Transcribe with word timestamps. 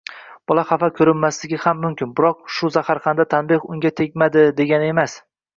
Bola 0.51 0.61
xafa 0.69 0.87
ko‘rinmasligi 0.99 1.59
ham 1.65 1.83
mumkin, 1.83 2.15
biroq 2.21 2.41
bu 2.55 2.71
zaharxanda 2.79 3.29
tanbeh 3.35 3.71
unga 3.77 3.95
tegmadi, 4.03 4.45
degani 4.63 4.93
emas. 4.97 5.17